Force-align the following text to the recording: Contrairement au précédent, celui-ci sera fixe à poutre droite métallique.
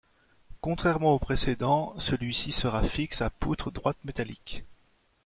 Contrairement 0.61 1.13
au 1.13 1.19
précédent, 1.19 1.93
celui-ci 1.99 2.51
sera 2.51 2.83
fixe 2.83 3.21
à 3.21 3.29
poutre 3.29 3.69
droite 3.69 3.99
métallique. 4.03 4.63